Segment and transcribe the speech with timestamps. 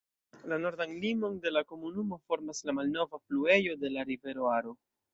[0.51, 4.79] La nordan limon de la komunumo formas la malnova fluejo de la rivero Aro.